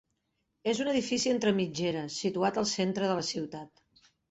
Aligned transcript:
És 0.71 0.79
un 0.85 0.89
edifici 0.93 1.33
entre 1.33 1.53
mitgeres 1.59 2.17
situat 2.23 2.59
al 2.63 2.69
centre 2.73 3.13
de 3.13 3.21
la 3.23 3.29
ciutat. 3.31 3.89